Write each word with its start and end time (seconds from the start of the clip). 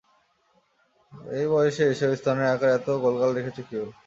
এই 1.33 1.45
বয়সে 1.51 1.83
এসেও 1.91 2.11
স্তনের 2.19 2.47
আকার 2.53 2.69
এতো 2.77 2.91
গোলগাল 3.03 3.29
রেখেছ 3.33 3.57
কীভাবে? 3.67 3.91